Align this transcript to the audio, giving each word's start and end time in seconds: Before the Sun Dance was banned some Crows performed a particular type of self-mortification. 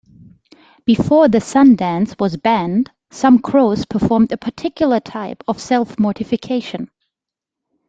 Before 0.83 1.27
the 1.27 1.39
Sun 1.39 1.75
Dance 1.75 2.15
was 2.17 2.35
banned 2.35 2.89
some 3.11 3.37
Crows 3.37 3.85
performed 3.85 4.31
a 4.31 4.37
particular 4.37 4.99
type 4.99 5.43
of 5.47 5.61
self-mortification. 5.61 6.89